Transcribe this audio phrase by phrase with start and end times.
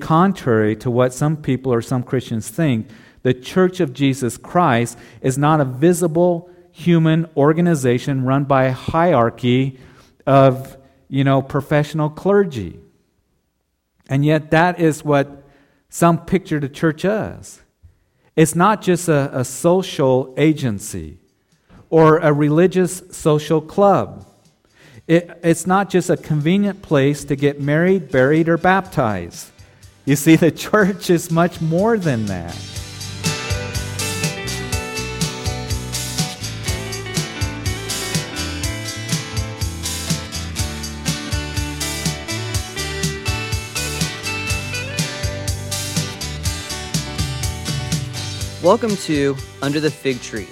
[0.00, 2.88] Contrary to what some people or some Christians think,
[3.22, 9.78] the Church of Jesus Christ is not a visible human organization run by a hierarchy
[10.26, 10.76] of,
[11.08, 12.80] you know, professional clergy.
[14.08, 15.44] And yet that is what
[15.88, 17.62] some picture the church as.
[18.34, 21.18] It's not just a, a social agency
[21.88, 24.26] or a religious social club.
[25.06, 29.52] It, it's not just a convenient place to get married, buried, or baptized.
[30.06, 32.54] You see, the church is much more than that.
[48.62, 50.48] Welcome to Under the Fig Tree.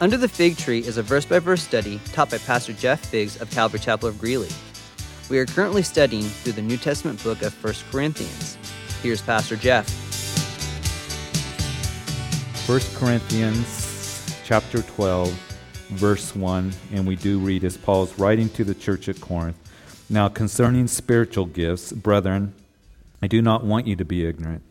[0.00, 3.38] Under the Fig Tree is a verse by verse study taught by Pastor Jeff Figs
[3.42, 4.48] of Calvary Chapel of Greeley.
[5.28, 8.56] We are currently studying through the New Testament book of 1 Corinthians.
[9.02, 9.88] Here's Pastor Jeff.
[12.68, 15.32] 1 Corinthians chapter 12,
[15.92, 19.56] verse 1, and we do read as Paul's writing to the church at Corinth.
[20.10, 22.52] Now, concerning spiritual gifts, brethren,
[23.22, 24.62] I do not want you to be ignorant.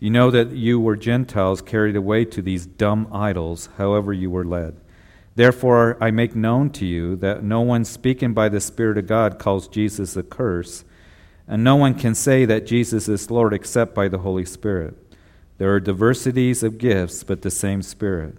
[0.00, 4.46] You know that you were Gentiles carried away to these dumb idols, however you were
[4.46, 4.76] led.
[5.34, 9.38] Therefore, I make known to you that no one speaking by the Spirit of God
[9.38, 10.84] calls Jesus a curse,
[11.46, 14.96] and no one can say that Jesus is Lord except by the Holy Spirit.
[15.58, 18.36] There are diversities of gifts, but the same Spirit.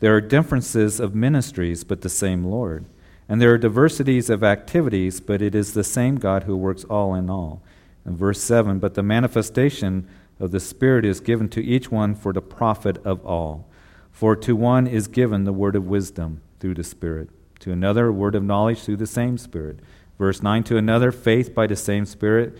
[0.00, 2.84] There are differences of ministries, but the same Lord.
[3.28, 7.14] And there are diversities of activities, but it is the same God who works all
[7.14, 7.62] in all.
[8.04, 10.06] And verse 7 But the manifestation
[10.38, 13.68] of the Spirit is given to each one for the profit of all.
[14.10, 17.30] For to one is given the word of wisdom through the Spirit,
[17.60, 19.80] to another, a word of knowledge through the same Spirit.
[20.24, 22.56] Verse 9 To another, faith by the same Spirit,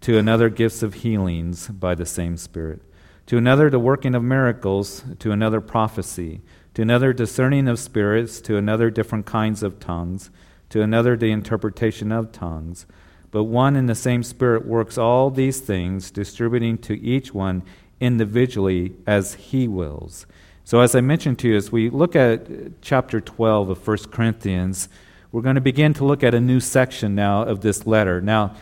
[0.00, 2.82] to another, gifts of healings by the same Spirit,
[3.26, 6.40] to another, the working of miracles, to another, prophecy,
[6.74, 10.30] to another, discerning of spirits, to another, different kinds of tongues,
[10.70, 12.84] to another, the interpretation of tongues.
[13.30, 17.62] But one and the same Spirit works all these things, distributing to each one
[18.00, 20.26] individually as He wills.
[20.64, 24.88] So, as I mentioned to you, as we look at chapter 12 of 1 Corinthians,
[25.34, 28.20] we're going to begin to look at a new section now of this letter.
[28.20, 28.54] Now,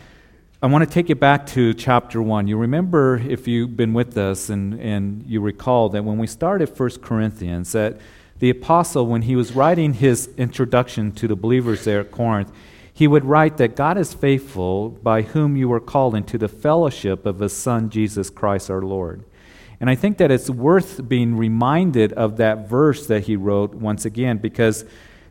[0.62, 2.48] I want to take you back to chapter 1.
[2.48, 6.70] You remember, if you've been with us and, and you recall, that when we started
[6.74, 7.98] 1 Corinthians, that
[8.38, 12.50] the apostle, when he was writing his introduction to the believers there at Corinth,
[12.90, 17.26] he would write that God is faithful by whom you were called into the fellowship
[17.26, 19.24] of his Son, Jesus Christ our Lord.
[19.78, 24.06] And I think that it's worth being reminded of that verse that he wrote once
[24.06, 24.86] again because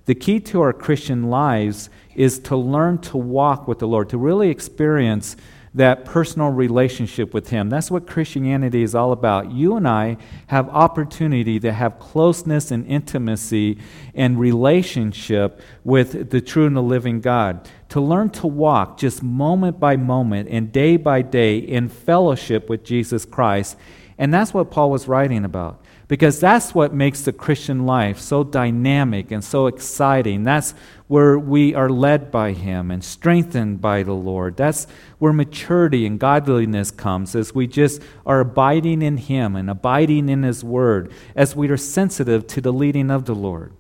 [0.06, 4.18] the key to our Christian lives is to learn to walk with the Lord, to
[4.18, 5.36] really experience
[5.74, 7.70] that personal relationship with Him.
[7.70, 9.52] That's what Christianity is all about.
[9.52, 10.18] You and I
[10.48, 13.78] have opportunity to have closeness and intimacy
[14.14, 17.70] and relationship with the true and the living God.
[17.90, 22.84] To learn to walk just moment by moment and day by day in fellowship with
[22.84, 23.78] Jesus Christ.
[24.18, 25.81] And that's what Paul was writing about
[26.12, 30.44] because that's what makes the Christian life so dynamic and so exciting.
[30.44, 30.74] That's
[31.08, 34.58] where we are led by Him and strengthened by the Lord.
[34.58, 34.88] That's
[35.20, 40.44] where maturity and godliness comes as we just are abiding in Him and abiding in
[40.44, 43.72] His Word, as we are sensitive to the leading of the Lord.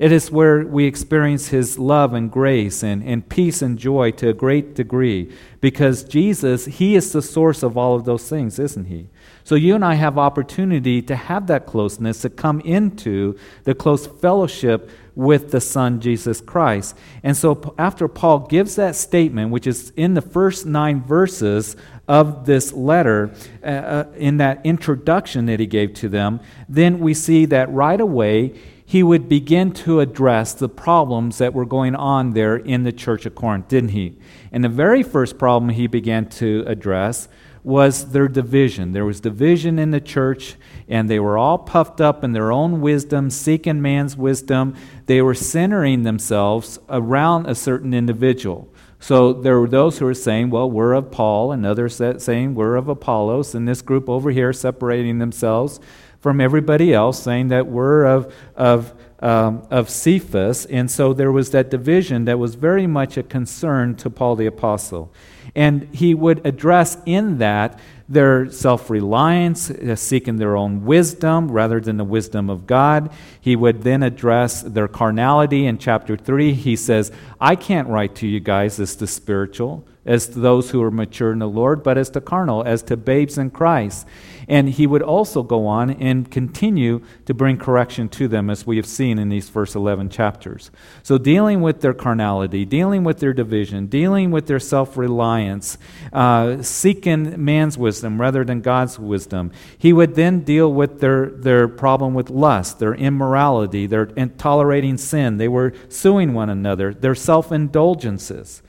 [0.00, 4.30] It is where we experience His love and grace and, and peace and joy to
[4.30, 8.86] a great degree because Jesus, He is the source of all of those things, isn't
[8.86, 9.06] He?
[9.48, 14.06] So you and I have opportunity to have that closeness, to come into the close
[14.06, 16.94] fellowship with the Son, Jesus Christ.
[17.22, 21.76] And so after Paul gives that statement, which is in the first nine verses
[22.06, 23.32] of this letter,
[23.62, 28.02] uh, uh in that introduction that he gave to them, then we see that right
[28.02, 28.52] away
[28.84, 33.24] he would begin to address the problems that were going on there in the church
[33.24, 34.18] of Corinth, didn't he?
[34.52, 37.28] And the very first problem he began to address
[37.68, 38.92] was their division.
[38.92, 40.56] There was division in the church,
[40.88, 44.74] and they were all puffed up in their own wisdom, seeking man's wisdom.
[45.04, 48.72] They were centering themselves around a certain individual.
[49.00, 52.76] So there were those who were saying, well, we're of Paul, and others saying we're
[52.76, 55.78] of Apollos, and this group over here separating themselves
[56.20, 60.64] from everybody else, saying that we're of, of, um, of Cephas.
[60.64, 64.46] And so there was that division that was very much a concern to Paul the
[64.46, 65.12] Apostle.
[65.54, 67.78] And he would address in that
[68.08, 73.10] their self reliance, uh, seeking their own wisdom rather than the wisdom of God.
[73.40, 76.54] He would then address their carnality in chapter 3.
[76.54, 80.82] He says, I can't write to you guys as the spiritual, as to those who
[80.82, 84.06] are mature in the Lord, but as to carnal, as to babes in Christ.
[84.48, 88.76] And he would also go on and continue to bring correction to them, as we
[88.76, 90.70] have seen in these first 11 chapters.
[91.02, 95.76] So, dealing with their carnality, dealing with their division, dealing with their self reliance,
[96.14, 101.68] uh, seeking man's wisdom rather than God's wisdom, he would then deal with their, their
[101.68, 105.36] problem with lust, their immorality, their tolerating sin.
[105.36, 108.62] They were suing one another, their self indulgences.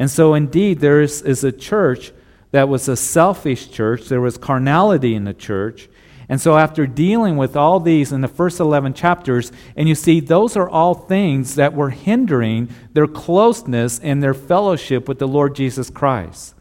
[0.00, 2.10] And so, indeed, there is, is a church
[2.52, 4.08] that was a selfish church.
[4.08, 5.90] There was carnality in the church.
[6.26, 10.20] And so, after dealing with all these in the first 11 chapters, and you see,
[10.20, 15.54] those are all things that were hindering their closeness and their fellowship with the Lord
[15.54, 16.54] Jesus Christ.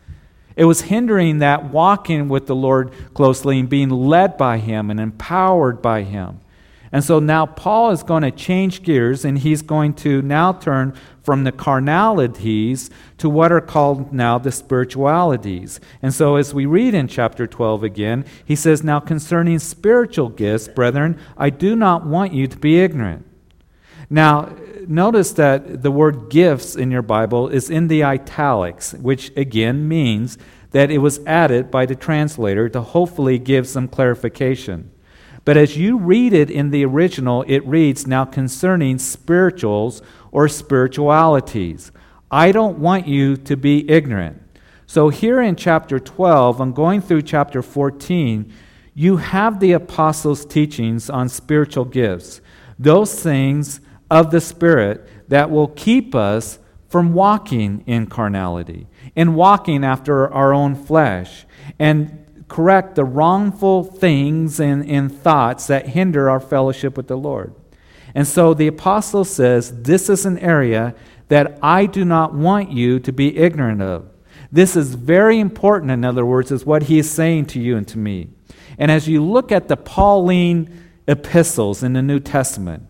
[0.57, 4.99] It was hindering that walking with the Lord closely and being led by Him and
[4.99, 6.41] empowered by Him.
[6.91, 10.95] And so now Paul is going to change gears and he's going to now turn
[11.21, 12.89] from the carnalities
[13.19, 15.79] to what are called now the spiritualities.
[16.01, 20.67] And so as we read in chapter 12 again, he says, Now concerning spiritual gifts,
[20.67, 23.25] brethren, I do not want you to be ignorant.
[24.09, 24.55] Now,
[24.87, 30.39] notice that the word gifts in your Bible is in the italics, which again means
[30.71, 34.89] that it was added by the translator to hopefully give some clarification.
[35.45, 40.01] But as you read it in the original, it reads, Now concerning spirituals
[40.31, 41.91] or spiritualities.
[42.31, 44.41] I don't want you to be ignorant.
[44.85, 48.51] So here in chapter 12, I'm going through chapter 14,
[48.93, 52.41] you have the apostles' teachings on spiritual gifts,
[52.77, 59.83] those things of the Spirit that will keep us from walking in carnality and walking
[59.83, 61.45] after our own flesh.
[61.77, 67.53] And correct the wrongful things and, and thoughts that hinder our fellowship with the Lord.
[68.13, 70.95] And so the apostle says, This is an area
[71.29, 74.09] that I do not want you to be ignorant of.
[74.51, 77.87] This is very important, in other words, is what he is saying to you and
[77.89, 78.29] to me.
[78.79, 82.83] And as you look at the Pauline epistles in the New Testament,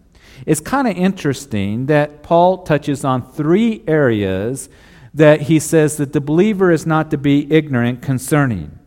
[0.46, 4.70] it's kind of interesting that Paul touches on three areas
[5.14, 8.79] that he says that the believer is not to be ignorant concerning.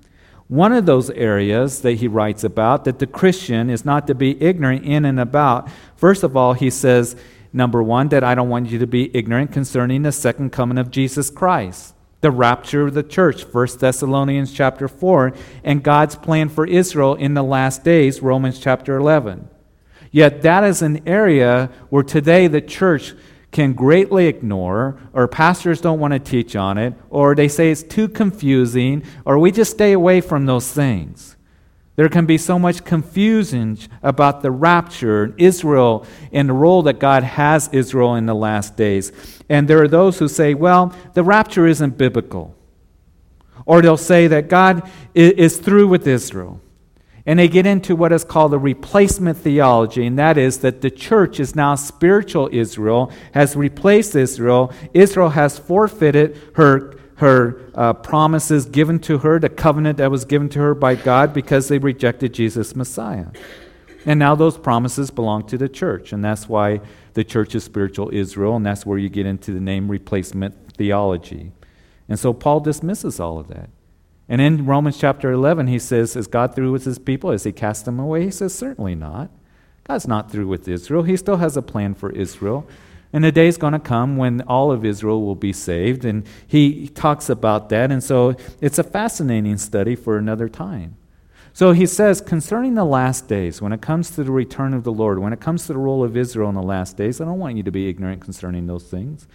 [0.52, 4.38] One of those areas that he writes about, that the Christian is not to be
[4.38, 7.16] ignorant in and about, first of all, he says,
[7.54, 10.90] number one, that I don't want you to be ignorant concerning the second coming of
[10.90, 15.32] Jesus Christ, the rapture of the church, 1 Thessalonians chapter 4,
[15.64, 19.48] and God's plan for Israel in the last days, Romans chapter 11.
[20.10, 23.14] Yet that is an area where today the church
[23.52, 27.82] can greatly ignore, or pastors don't want to teach on it, or they say it's
[27.82, 31.36] too confusing, or we just stay away from those things.
[31.94, 36.98] There can be so much confusion about the rapture, and Israel, and the role that
[36.98, 39.12] God has Israel in the last days.
[39.50, 42.56] And there are those who say, well, the rapture isn't biblical.
[43.66, 46.61] Or they'll say that God is through with Israel.
[47.24, 50.90] And they get into what is called a replacement theology, and that is that the
[50.90, 54.72] church is now spiritual Israel, has replaced Israel.
[54.92, 60.48] Israel has forfeited her, her uh, promises given to her, the covenant that was given
[60.48, 63.26] to her by God, because they rejected Jesus Messiah.
[64.04, 66.80] And now those promises belong to the church, and that's why
[67.14, 71.52] the church is spiritual Israel, and that's where you get into the name replacement theology.
[72.08, 73.70] And so Paul dismisses all of that.
[74.32, 77.32] And in Romans chapter 11, he says, Is God through with his people?
[77.32, 78.24] Has he cast them away?
[78.24, 79.30] He says, Certainly not.
[79.84, 81.02] God's not through with Israel.
[81.02, 82.66] He still has a plan for Israel.
[83.12, 86.06] And the day is going to come when all of Israel will be saved.
[86.06, 87.92] And he talks about that.
[87.92, 90.96] And so it's a fascinating study for another time.
[91.52, 94.92] So he says, concerning the last days, when it comes to the return of the
[94.92, 97.38] Lord, when it comes to the role of Israel in the last days, I don't
[97.38, 99.28] want you to be ignorant concerning those things.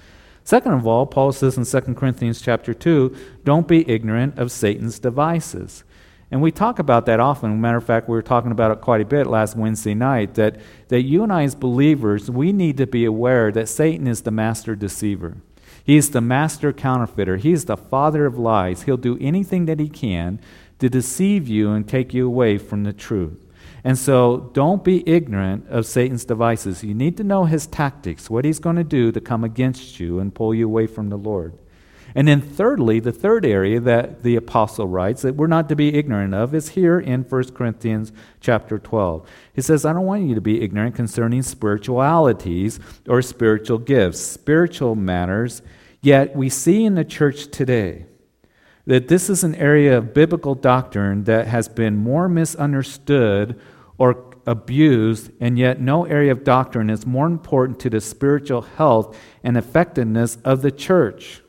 [0.48, 3.14] Second of all, Paul says in 2 Corinthians chapter 2,
[3.44, 5.84] don't be ignorant of Satan's devices.
[6.32, 7.60] And we talk about that often.
[7.60, 10.56] Matter of fact, we were talking about it quite a bit last Wednesday night that,
[10.88, 14.32] that you and I, as believers, we need to be aware that Satan is the
[14.32, 15.36] master deceiver.
[15.84, 17.36] He's the master counterfeiter.
[17.36, 18.84] He's the father of lies.
[18.84, 20.40] He'll do anything that he can
[20.80, 23.47] to deceive you and take you away from the truth.
[23.88, 26.84] And so don't be ignorant of Satan's devices.
[26.84, 30.20] You need to know his tactics, what he's going to do to come against you
[30.20, 31.58] and pull you away from the Lord.
[32.14, 35.96] And then, thirdly, the third area that the apostle writes that we're not to be
[35.96, 39.26] ignorant of is here in 1 Corinthians chapter 12.
[39.54, 44.96] He says, I don't want you to be ignorant concerning spiritualities or spiritual gifts, spiritual
[44.96, 45.62] matters.
[46.02, 48.06] Yet we see in the church today
[48.86, 53.58] that this is an area of biblical doctrine that has been more misunderstood
[53.98, 59.18] or abused, and yet no area of doctrine is more important to the spiritual health
[59.44, 61.42] and effectiveness of the church.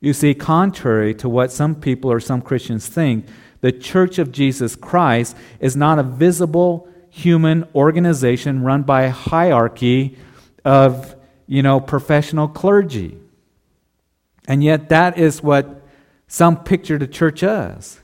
[0.00, 3.26] You see, contrary to what some people or some Christians think,
[3.60, 10.16] the Church of Jesus Christ is not a visible human organization run by a hierarchy
[10.64, 11.14] of,
[11.46, 13.16] you know, professional clergy.
[14.48, 15.82] And yet, that is what
[16.26, 18.00] some picture the church as.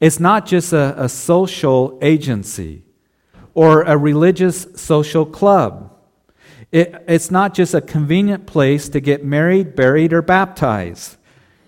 [0.00, 2.82] It's not just a, a social agency
[3.54, 5.92] or a religious social club.
[6.70, 11.16] It, it's not just a convenient place to get married, buried, or baptized.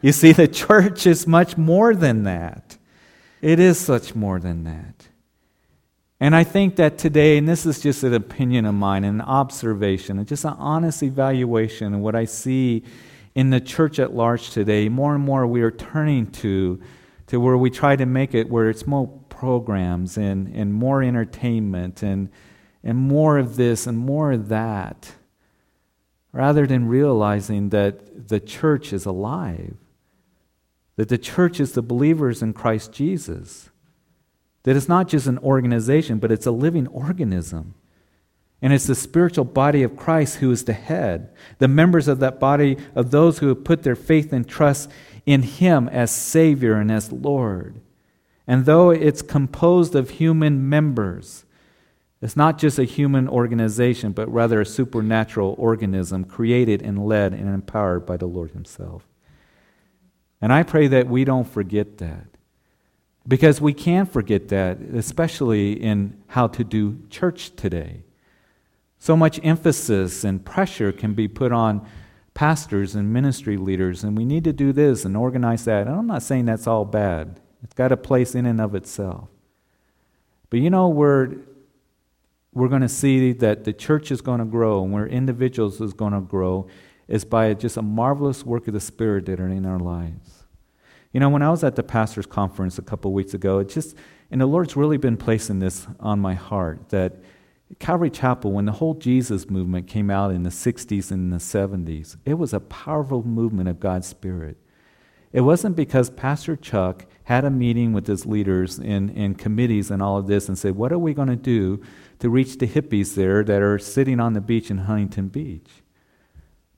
[0.00, 2.76] You see, the church is much more than that.
[3.42, 5.08] It is such more than that.
[6.22, 10.22] And I think that today, and this is just an opinion of mine, an observation,
[10.26, 12.84] just an honest evaluation of what I see
[13.34, 16.78] in the church at large today, more and more we are turning to,
[17.30, 22.02] to where we try to make it where it's more programs and, and more entertainment
[22.02, 22.28] and,
[22.84, 25.12] and more of this and more of that,
[26.32, 29.76] rather than realizing that the church is alive,
[30.96, 33.70] that the church is the believers in Christ Jesus
[34.62, 37.74] that it's not just an organization, but it's a living organism.
[38.62, 41.34] And it's the spiritual body of Christ who is the head.
[41.58, 44.90] The members of that body, of those who have put their faith and trust
[45.30, 47.80] in Him as Savior and as Lord.
[48.48, 51.44] And though it's composed of human members,
[52.20, 57.48] it's not just a human organization, but rather a supernatural organism created and led and
[57.48, 59.06] empowered by the Lord Himself.
[60.40, 62.26] And I pray that we don't forget that.
[63.28, 68.02] Because we can forget that, especially in how to do church today.
[68.98, 71.86] So much emphasis and pressure can be put on
[72.40, 75.86] pastors and ministry leaders, and we need to do this and organize that.
[75.86, 79.28] And I'm not saying that's all bad, it's got a place in and of itself.
[80.48, 81.36] But you know, we're,
[82.54, 85.92] we're going to see that the church is going to grow and where individuals is
[85.92, 86.66] going to grow
[87.08, 90.44] is by just a marvelous work of the Spirit that are in our lives.
[91.12, 93.94] You know, when I was at the pastor's conference a couple weeks ago, it just,
[94.30, 97.16] and the Lord's really been placing this on my heart that
[97.78, 102.16] Calvary Chapel, when the whole Jesus movement came out in the 60s and the 70s,
[102.24, 104.56] it was a powerful movement of God's Spirit.
[105.32, 110.02] It wasn't because Pastor Chuck had a meeting with his leaders in, in committees and
[110.02, 111.80] all of this and said, What are we going to do
[112.18, 115.70] to reach the hippies there that are sitting on the beach in Huntington Beach?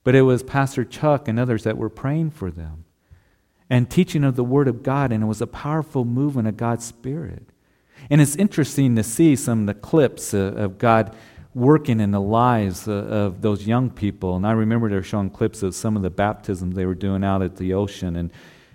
[0.03, 2.85] But it was Pastor Chuck and others that were praying for them
[3.69, 6.85] and teaching of the Word of God, and it was a powerful movement of God's
[6.85, 7.49] Spirit.
[8.09, 11.15] And it's interesting to see some of the clips of God
[11.55, 14.35] working in the lives uh, of those young people.
[14.35, 17.23] And I remember they were showing clips of some of the baptisms they were doing
[17.23, 18.15] out at the ocean.
[18.15, 18.31] And,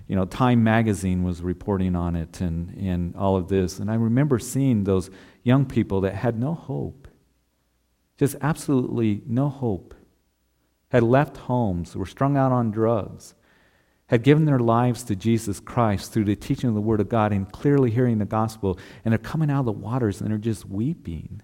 [0.07, 3.81] you know, Time Magazine was reporting on it and, and all of this.
[3.81, 5.11] And I remember seeing those
[5.43, 7.09] young people that had no hope,
[8.17, 9.95] just absolutely no hope,
[10.91, 13.35] had left homes, were strung out on drugs
[14.09, 17.33] had given their lives to Jesus Christ through the teaching of the Word of God
[17.33, 20.67] and clearly hearing the gospel, and they're coming out of the waters and they're just
[20.67, 21.43] weeping.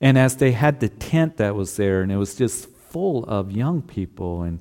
[0.00, 3.50] And as they had the tent that was there, and it was just full of
[3.50, 4.60] young people and,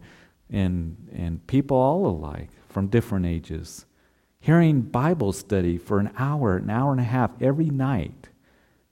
[0.50, 3.86] and, and people all alike from different ages,
[4.40, 8.30] hearing Bible study for an hour, an hour and a half every night,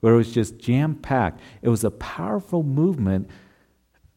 [0.02, 1.40] where it was just jam packed.
[1.62, 3.30] It was a powerful movement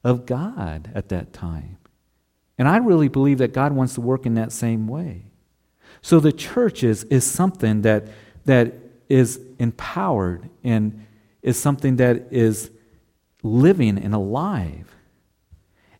[0.02, 1.78] of God at that time.
[2.58, 5.26] And I really believe that God wants to work in that same way.
[6.02, 8.08] So the church is, is something that,
[8.44, 8.74] that
[9.08, 11.06] is empowered and
[11.42, 12.70] is something that is
[13.42, 14.94] living and alive.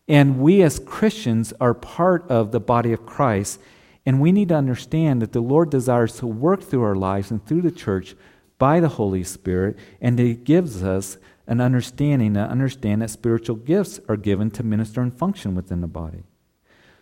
[0.07, 3.59] And we as Christians are part of the body of Christ,
[4.05, 7.43] and we need to understand that the Lord desires to work through our lives and
[7.45, 8.15] through the church
[8.57, 13.99] by the Holy Spirit, and He gives us an understanding to understand that spiritual gifts
[14.07, 16.23] are given to minister and function within the body.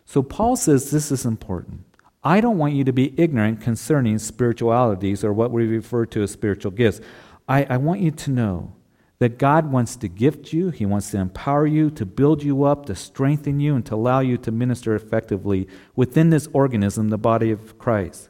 [0.05, 1.85] So Paul says this is important.
[2.23, 6.31] I don't want you to be ignorant concerning spiritualities or what we refer to as
[6.31, 7.01] spiritual gifts.
[7.47, 8.73] I, I want you to know
[9.19, 12.85] that God wants to gift you, He wants to empower you, to build you up,
[12.87, 17.51] to strengthen you, and to allow you to minister effectively within this organism, the body
[17.51, 18.29] of Christ.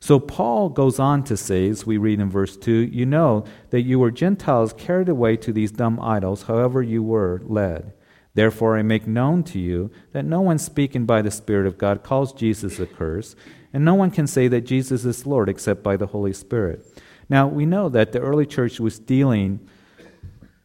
[0.00, 3.82] So Paul goes on to say, as we read in verse 2, you know that
[3.82, 7.92] you were Gentiles carried away to these dumb idols, however you were led.
[8.34, 12.02] Therefore, I make known to you that no one speaking by the Spirit of God
[12.02, 13.34] calls Jesus a curse,
[13.72, 16.86] and no one can say that Jesus is Lord except by the Holy Spirit.
[17.28, 19.60] Now, we know that the early church was dealing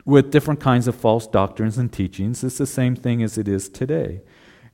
[0.06, 2.44] with different kinds of false doctrines and teachings.
[2.44, 4.22] It's the same thing as it is today.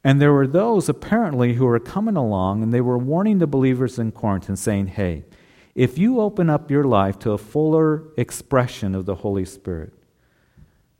[0.03, 3.99] And there were those apparently who were coming along and they were warning the believers
[3.99, 5.23] in Corinth and saying, hey,
[5.75, 9.93] if you open up your life to a fuller expression of the Holy Spirit,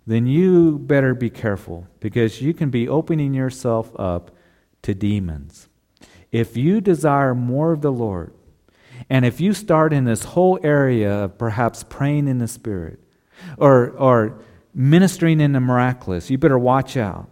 [0.06, 4.32] then you better be careful because you can be opening yourself up
[4.82, 5.70] to demons.
[6.32, 8.34] If you desire more of the Lord,
[9.10, 13.00] and if you start in this whole area of perhaps praying in the Spirit
[13.58, 14.40] or, or
[14.74, 17.31] ministering in the miraculous, you better watch out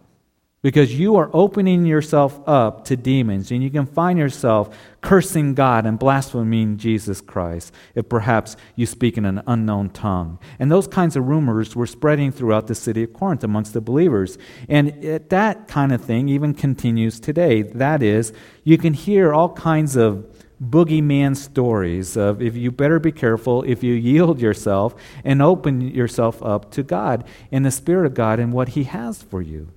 [0.62, 5.86] because you are opening yourself up to demons and you can find yourself cursing God
[5.86, 10.38] and blaspheming Jesus Christ if perhaps you speak in an unknown tongue.
[10.58, 14.36] And those kinds of rumors were spreading throughout the city of Corinth amongst the believers.
[14.68, 17.62] And it, that kind of thing even continues today.
[17.62, 20.26] That is, you can hear all kinds of
[20.62, 26.42] boogeyman stories of if you better be careful if you yield yourself and open yourself
[26.42, 29.72] up to God and the Spirit of God and what He has for you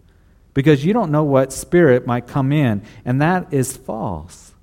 [0.54, 4.54] because you don't know what spirit might come in, and that is false.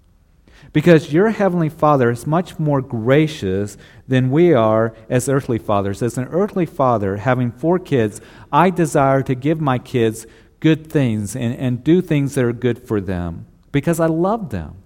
[0.72, 6.00] Because your heavenly Father is much more gracious than we are as earthly fathers.
[6.00, 8.20] As an earthly father, having four kids,
[8.52, 10.26] I desire to give my kids
[10.60, 14.76] good things and, and do things that are good for them because I love them.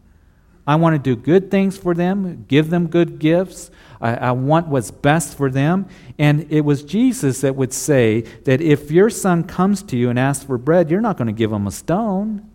[0.67, 3.71] I want to do good things for them, give them good gifts.
[4.05, 5.87] I, I, want what's best for them.
[6.19, 10.19] And it was Jesus that would say that if your son comes to you and
[10.19, 12.51] asks for bread, you're not going to give him a stone.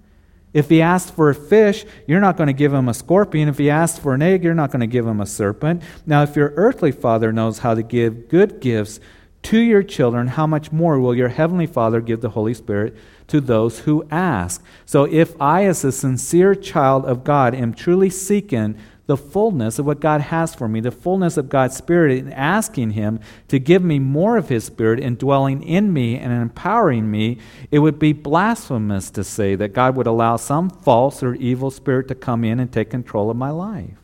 [0.54, 3.50] If he asks for a fish, you're not going to give him a scorpion.
[3.50, 5.82] If he asks for an egg, you're not going to give him a serpent.
[6.06, 9.00] Now, if your earthly father knows how to give good gifts
[9.42, 12.96] to your children, how much more will your heavenly Father give the Holy Spirit
[13.28, 14.64] to those who ask?
[14.86, 18.78] So, if I, as a sincere child of God, am truly seeking
[19.10, 22.92] the fullness of what God has for me, the fullness of God's Spirit, and asking
[22.92, 27.40] Him to give me more of His Spirit and dwelling in me and empowering me,
[27.72, 32.08] it would be blasphemous to say that God would allow some false or evil spirit
[32.10, 33.98] to come in and take control of my life.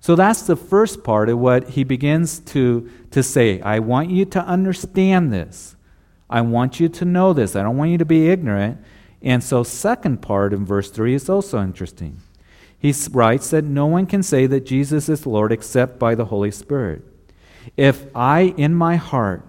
[0.00, 3.60] So that's the first part of what he begins to, to say.
[3.60, 5.76] I want you to understand this.
[6.28, 7.54] I want you to know this.
[7.54, 8.78] I don't want you to be ignorant.
[9.22, 12.20] And so, second part in verse 3 is also interesting.
[12.82, 16.50] He writes that no one can say that Jesus is Lord except by the Holy
[16.50, 17.02] Spirit.
[17.76, 19.46] If I, in my heart,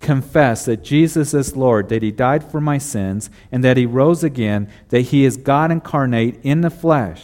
[0.00, 4.24] confess that Jesus is Lord, that he died for my sins, and that he rose
[4.24, 7.22] again, that he is God incarnate in the flesh,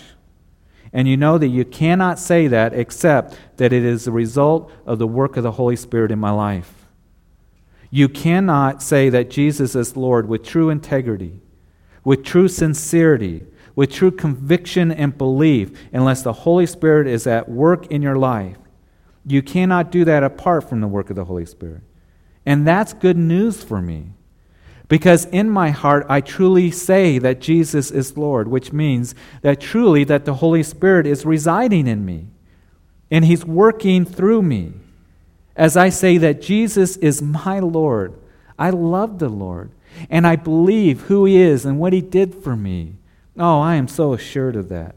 [0.92, 5.00] and you know that you cannot say that except that it is the result of
[5.00, 6.86] the work of the Holy Spirit in my life.
[7.90, 11.40] You cannot say that Jesus is Lord with true integrity,
[12.04, 17.86] with true sincerity, with true conviction and belief unless the Holy Spirit is at work
[17.86, 18.56] in your life.
[19.24, 21.82] You cannot do that apart from the work of the Holy Spirit.
[22.44, 24.12] And that's good news for me.
[24.88, 30.04] Because in my heart, I truly say that Jesus is Lord, which means that truly
[30.04, 32.26] that the Holy Spirit is residing in me
[33.10, 34.72] and He's working through me.
[35.56, 38.18] As I say that Jesus is my Lord,
[38.58, 39.70] I love the Lord
[40.10, 42.96] and I believe who He is and what He did for me.
[43.38, 44.94] Oh, I am so assured of that.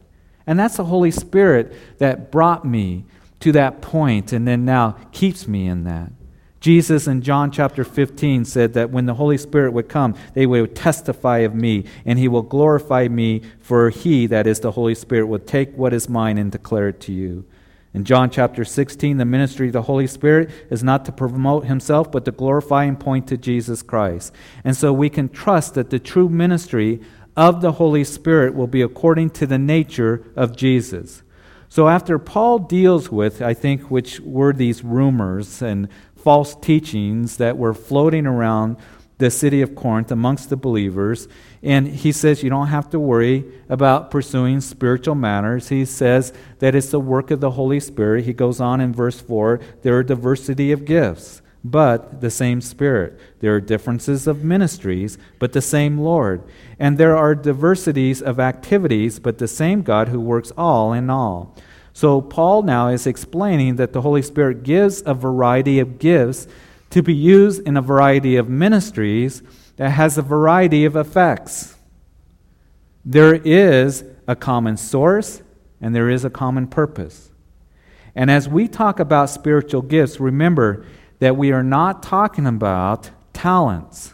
[0.47, 3.05] And that's the Holy Spirit that brought me
[3.39, 6.11] to that point and then now keeps me in that.
[6.59, 10.75] Jesus in John chapter 15 said that when the Holy Spirit would come, they would
[10.75, 15.27] testify of me, and he will glorify me, for he, that is the Holy Spirit,
[15.27, 17.45] will take what is mine and declare it to you.
[17.93, 22.11] In John chapter 16, the ministry of the Holy Spirit is not to promote himself,
[22.11, 24.33] but to glorify and point to Jesus Christ.
[24.63, 26.99] And so we can trust that the true ministry
[27.35, 31.23] of the Holy Spirit will be according to the nature of Jesus.
[31.67, 37.57] So after Paul deals with, I think, which were these rumors and false teachings that
[37.57, 38.77] were floating around
[39.17, 41.27] the city of Corinth amongst the believers.
[41.63, 45.69] And he says you don't have to worry about pursuing spiritual matters.
[45.69, 48.25] He says that it's the work of the Holy Spirit.
[48.25, 53.19] He goes on in verse 4 there are diversity of gifts, but the same Spirit.
[53.39, 56.43] There are differences of ministries, but the same Lord.
[56.77, 61.55] And there are diversities of activities, but the same God who works all in all.
[61.91, 66.47] So, Paul now is explaining that the Holy Spirit gives a variety of gifts
[66.91, 69.41] to be used in a variety of ministries
[69.77, 71.75] that has a variety of effects.
[73.03, 75.41] There is a common source
[75.81, 77.31] and there is a common purpose.
[78.13, 80.85] And as we talk about spiritual gifts, remember
[81.19, 84.13] that we are not talking about talents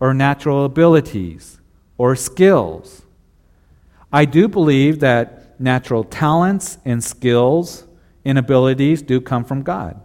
[0.00, 1.60] or natural abilities
[1.98, 3.02] or skills.
[4.12, 7.86] I do believe that natural talents and skills
[8.24, 10.00] and abilities do come from God.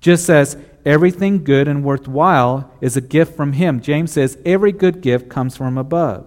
[0.00, 5.00] Just as everything good and worthwhile is a gift from Him, James says every good
[5.00, 6.26] gift comes from above.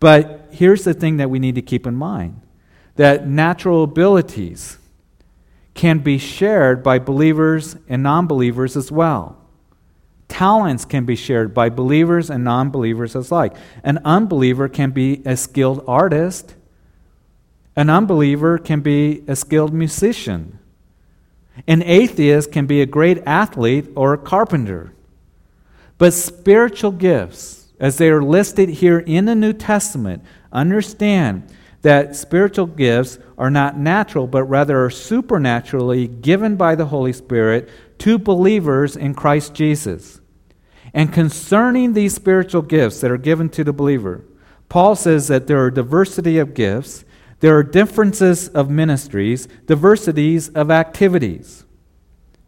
[0.00, 2.40] But here's the thing that we need to keep in mind
[2.96, 4.78] that natural abilities
[5.78, 9.36] can be shared by believers and non believers as well.
[10.26, 13.54] Talents can be shared by believers and non believers alike.
[13.84, 16.56] An unbeliever can be a skilled artist,
[17.76, 20.58] an unbeliever can be a skilled musician.
[21.68, 24.92] An atheist can be a great athlete or a carpenter.
[25.96, 31.48] But spiritual gifts, as they are listed here in the New Testament, understand
[31.82, 37.68] that spiritual gifts are not natural, but rather are supernaturally given by the Holy Spirit
[37.98, 40.20] to believers in Christ Jesus.
[40.92, 44.24] And concerning these spiritual gifts that are given to the believer,
[44.68, 47.04] Paul says that there are diversity of gifts,
[47.40, 51.64] there are differences of ministries, diversities of activities.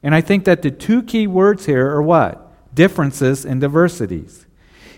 [0.02, 2.74] And I think that the two key words here are what?
[2.74, 4.46] Differences and diversities.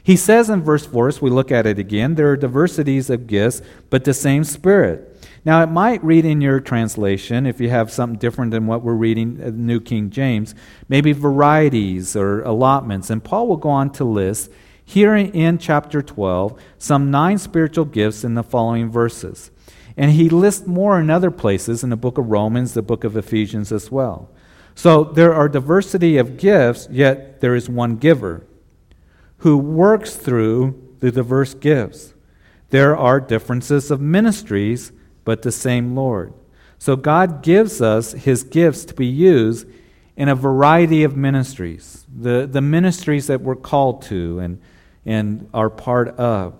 [0.05, 3.29] He says in verse 4, as we look at it again, there are diversities of
[3.29, 5.09] gifts, but the same Spirit.
[5.45, 8.95] Now, it might read in your translation, if you have something different than what we're
[8.95, 10.55] reading, uh, New King James,
[10.88, 13.11] maybe varieties or allotments.
[13.11, 14.51] And Paul will go on to list
[14.85, 19.51] here in chapter 12 some nine spiritual gifts in the following verses.
[19.97, 23.17] And he lists more in other places in the book of Romans, the book of
[23.17, 24.31] Ephesians as well.
[24.75, 28.45] So there are diversity of gifts, yet there is one giver
[29.42, 32.14] who works through the diverse gifts.
[32.70, 34.92] There are differences of ministries,
[35.24, 36.33] but the same Lord.
[36.78, 39.66] So God gives us his gifts to be used
[40.16, 44.61] in a variety of ministries, the, the ministries that we're called to and,
[45.05, 46.55] and are part of.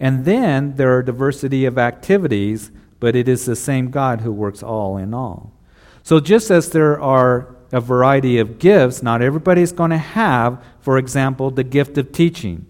[0.00, 4.60] And then there are diversity of activities, but it is the same God who works
[4.60, 5.52] all in all.
[6.02, 9.02] So just as there are a variety of gifts.
[9.02, 12.66] Not everybody is going to have, for example, the gift of teaching.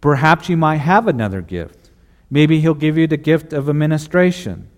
[0.00, 1.90] Perhaps you might have another gift.
[2.30, 4.68] Maybe He'll give you the gift of administration.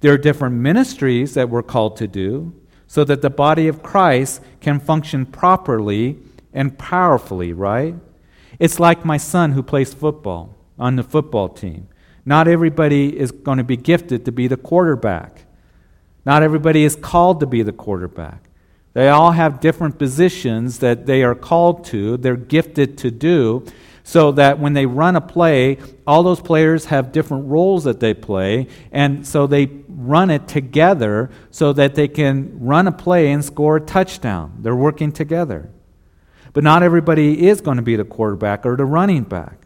[0.00, 2.52] There are different ministries that we're called to do
[2.88, 6.18] so that the body of Christ can function properly
[6.52, 7.94] and powerfully, right?
[8.58, 11.86] It's like my son who plays football on the football team.
[12.26, 15.44] Not everybody is going to be gifted to be the quarterback.
[16.26, 18.50] Not everybody is called to be the quarterback.
[18.94, 23.66] They all have different positions that they are called to, they're gifted to do,
[24.04, 28.14] so that when they run a play, all those players have different roles that they
[28.14, 33.44] play, and so they run it together so that they can run a play and
[33.44, 34.58] score a touchdown.
[34.60, 35.70] They're working together.
[36.52, 39.64] But not everybody is going to be the quarterback or the running back.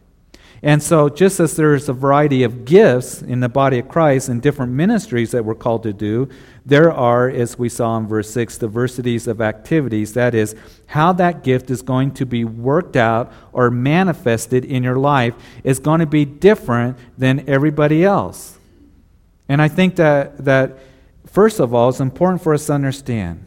[0.61, 4.41] And so, just as there's a variety of gifts in the body of Christ and
[4.41, 6.27] different ministries that we're called to do,
[6.69, 10.13] there are, as we saw in verse 6, diversities of activities.
[10.13, 10.55] That is,
[10.87, 15.79] how that gift is going to be worked out or manifested in your life is
[15.79, 18.57] going to be different than everybody else.
[19.47, 20.77] And I think that, that
[21.25, 23.45] first of all, it's important for us to understand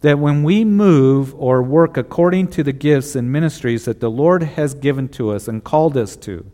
[0.00, 4.42] that when we move or work according to the gifts and ministries that the Lord
[4.42, 6.50] has given to us and called us to,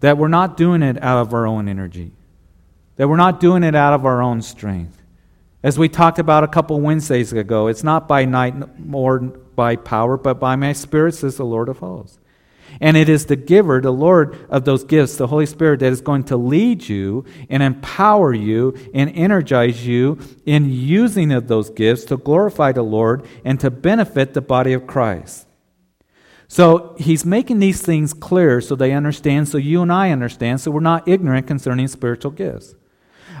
[0.00, 2.10] that we're not doing it out of our own energy,
[2.96, 5.02] that we're not doing it out of our own strength.
[5.62, 8.54] As we talked about a couple Wednesdays ago, it's not by night
[8.92, 12.18] or by power, but by my spirit, says the Lord of hosts.
[12.80, 16.00] And it is the giver, the Lord of those gifts, the Holy Spirit, that is
[16.00, 22.04] going to lead you and empower you and energize you in using of those gifts
[22.06, 25.46] to glorify the Lord and to benefit the body of Christ.
[26.48, 30.70] So he's making these things clear so they understand, so you and I understand, so
[30.70, 32.74] we're not ignorant concerning spiritual gifts.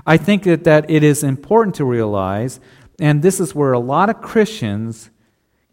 [0.06, 2.60] I think that, that it is important to realize,
[3.00, 5.10] and this is where a lot of Christians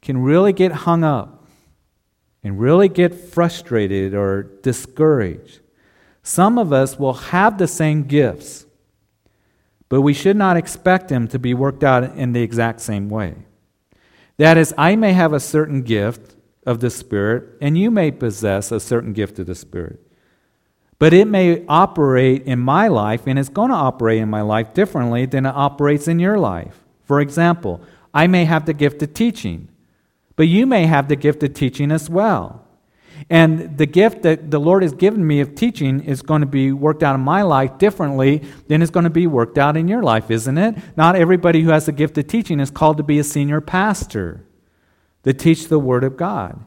[0.02, 1.48] can really get hung up
[2.44, 5.60] and really get frustrated or discouraged.
[6.24, 8.66] Some of us will have the same gifts,
[9.90, 13.36] but we should not expect them to be worked out in the exact same way.
[14.38, 18.72] That is, I may have a certain gift of the Spirit, and you may possess
[18.72, 20.00] a certain gift of the Spirit.
[21.02, 24.76] But it may operate in my life, and it's going to operate in my life
[24.76, 26.80] differently than it operates in your life.
[27.06, 27.82] For example,
[28.14, 29.68] I may have the gift of teaching,
[30.36, 32.68] but you may have the gift of teaching as well.
[33.32, 36.72] And the gift that the Lord has given me of teaching is going to be
[36.72, 40.04] worked out in my life differently than it's going to be worked out in your
[40.04, 40.76] life, isn't it?
[40.96, 44.46] Not everybody who has the gift of teaching is called to be a senior pastor
[45.24, 46.64] to teach the Word of God.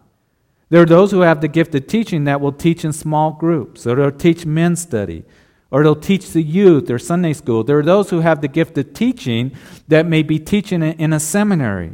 [0.74, 3.86] There are those who have the gift of teaching that will teach in small groups,
[3.86, 5.22] or they'll teach men's study,
[5.70, 7.62] or they'll teach the youth or Sunday school.
[7.62, 9.52] There are those who have the gift of teaching
[9.86, 11.92] that may be teaching in a seminary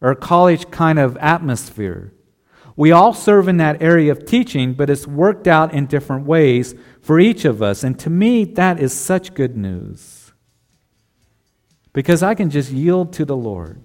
[0.00, 2.12] or college kind of atmosphere.
[2.76, 6.76] We all serve in that area of teaching, but it's worked out in different ways
[7.00, 7.82] for each of us.
[7.82, 10.30] And to me, that is such good news.
[11.92, 13.82] Because I can just yield to the Lord.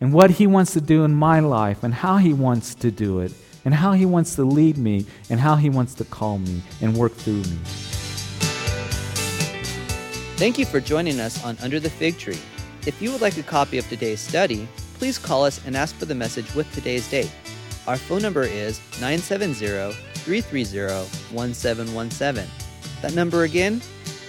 [0.00, 3.20] And what He wants to do in my life and how He wants to do
[3.20, 3.32] it
[3.64, 6.96] and how He wants to lead me and how He wants to call me and
[6.96, 7.58] work through me.
[10.36, 12.38] Thank you for joining us on Under the Fig Tree.
[12.86, 16.06] If you would like a copy of today's study, please call us and ask for
[16.06, 17.30] the message with today's date.
[17.86, 22.48] Our phone number is 970 330 1717.
[23.02, 23.82] That number again,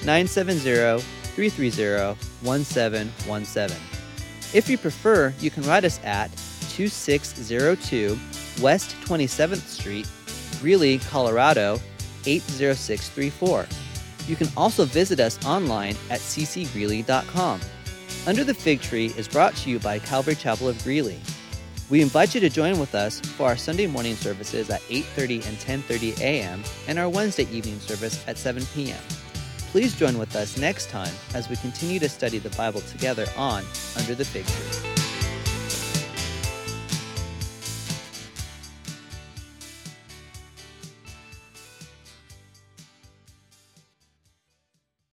[0.04, 3.91] 970 330 1717.
[4.54, 6.30] If you prefer, you can write us at
[6.76, 8.20] 2602
[8.62, 10.08] West 27th Street,
[10.60, 11.80] Greeley, Colorado
[12.26, 13.66] 80634.
[14.28, 17.62] You can also visit us online at ccgreeley.com.
[18.28, 21.20] Under the Fig Tree is brought to you by Calvary Chapel of Greeley.
[21.90, 25.58] We invite you to join with us for our Sunday morning services at 8:30 and
[25.58, 26.64] 10:30 a.m.
[26.88, 29.02] and our Wednesday evening service at 7 p.m.
[29.72, 33.64] Please join with us next time as we continue to study the Bible together on
[33.98, 34.91] Under the Fig Tree.